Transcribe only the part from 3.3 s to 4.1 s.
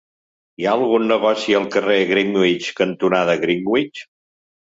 Greenwich?